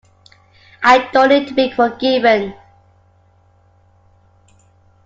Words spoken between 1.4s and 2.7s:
to be forgiven.